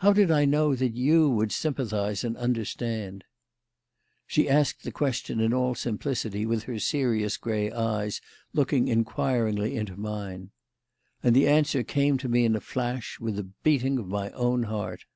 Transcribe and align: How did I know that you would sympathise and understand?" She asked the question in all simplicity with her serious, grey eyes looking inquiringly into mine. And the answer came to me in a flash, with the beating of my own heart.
How 0.00 0.12
did 0.12 0.30
I 0.30 0.44
know 0.44 0.74
that 0.74 0.94
you 0.96 1.30
would 1.30 1.50
sympathise 1.50 2.24
and 2.24 2.36
understand?" 2.36 3.24
She 4.26 4.46
asked 4.46 4.82
the 4.84 4.92
question 4.92 5.40
in 5.40 5.54
all 5.54 5.74
simplicity 5.74 6.44
with 6.44 6.64
her 6.64 6.78
serious, 6.78 7.38
grey 7.38 7.70
eyes 7.72 8.20
looking 8.52 8.88
inquiringly 8.88 9.74
into 9.78 9.96
mine. 9.96 10.50
And 11.22 11.34
the 11.34 11.48
answer 11.48 11.82
came 11.82 12.18
to 12.18 12.28
me 12.28 12.44
in 12.44 12.54
a 12.54 12.60
flash, 12.60 13.18
with 13.18 13.36
the 13.36 13.44
beating 13.62 13.96
of 13.98 14.08
my 14.08 14.28
own 14.32 14.64
heart. 14.64 15.06